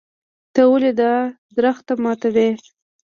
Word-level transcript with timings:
ته 0.53 0.61
ولې 0.71 0.91
دا 0.99 1.13
درخت 1.57 1.87
ماتوې. 2.03 2.49